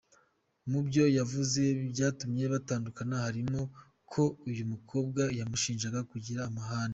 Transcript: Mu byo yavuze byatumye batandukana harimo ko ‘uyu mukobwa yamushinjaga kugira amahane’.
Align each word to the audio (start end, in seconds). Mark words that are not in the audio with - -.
Mu 0.71 0.79
byo 0.87 1.03
yavuze 1.17 1.61
byatumye 1.91 2.43
batandukana 2.53 3.15
harimo 3.25 3.61
ko 4.11 4.23
‘uyu 4.49 4.63
mukobwa 4.71 5.21
yamushinjaga 5.39 6.01
kugira 6.11 6.41
amahane’. 6.49 6.89